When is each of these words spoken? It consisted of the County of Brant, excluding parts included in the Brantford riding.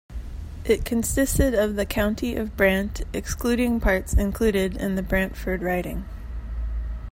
It 0.65 0.83
consisted 0.83 1.53
of 1.53 1.75
the 1.75 1.85
County 1.85 2.35
of 2.35 2.57
Brant, 2.57 3.03
excluding 3.13 3.79
parts 3.79 4.15
included 4.15 4.75
in 4.75 4.95
the 4.95 5.03
Brantford 5.03 5.61
riding. 5.61 6.05